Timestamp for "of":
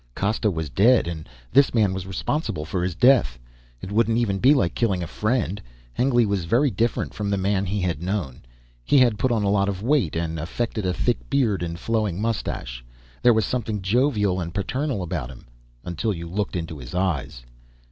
9.69-9.83